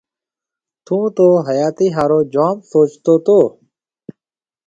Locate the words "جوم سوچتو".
2.33-3.13